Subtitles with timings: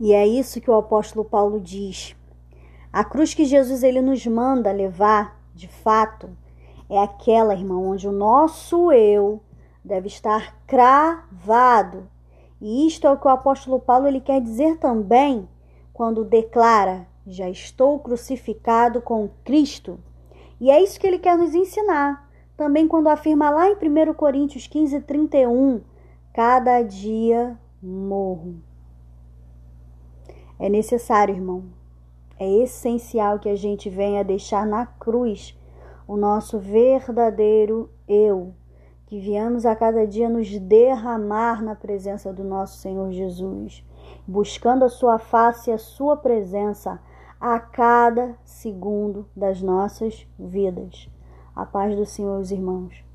[0.00, 2.14] E é isso que o apóstolo Paulo diz.
[2.92, 6.30] A cruz que Jesus ele nos manda levar, de fato,
[6.88, 9.40] é aquela, irmão, onde o nosso eu
[9.84, 12.08] deve estar cravado.
[12.60, 15.48] E isto é o que o apóstolo Paulo ele quer dizer também
[15.92, 19.98] quando declara: Já estou crucificado com Cristo.
[20.60, 22.28] E é isso que ele quer nos ensinar.
[22.56, 25.80] Também quando afirma lá em 1 Coríntios 15, 31,
[26.32, 28.67] cada dia morro.
[30.58, 31.64] É necessário, irmão,
[32.38, 35.56] é essencial que a gente venha deixar na cruz
[36.06, 38.54] o nosso verdadeiro eu,
[39.06, 43.84] que viemos a cada dia nos derramar na presença do nosso Senhor Jesus,
[44.26, 47.00] buscando a sua face e a sua presença
[47.40, 51.08] a cada segundo das nossas vidas.
[51.54, 53.07] A paz do Senhor, os irmãos.